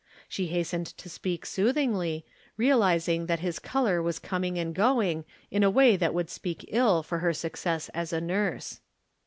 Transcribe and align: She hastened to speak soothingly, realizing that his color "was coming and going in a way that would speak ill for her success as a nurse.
She 0.27 0.47
hastened 0.47 0.87
to 0.97 1.09
speak 1.11 1.45
soothingly, 1.45 2.25
realizing 2.57 3.27
that 3.27 3.41
his 3.41 3.59
color 3.59 4.01
"was 4.01 4.17
coming 4.17 4.57
and 4.57 4.73
going 4.73 5.25
in 5.51 5.61
a 5.61 5.69
way 5.69 5.95
that 5.95 6.15
would 6.15 6.31
speak 6.31 6.65
ill 6.69 7.03
for 7.03 7.19
her 7.19 7.33
success 7.33 7.87
as 7.89 8.11
a 8.11 8.19
nurse. 8.19 8.79